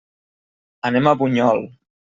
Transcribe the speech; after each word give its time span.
Anem 0.91 1.11
a 1.13 1.17
Bunyol. 1.23 1.65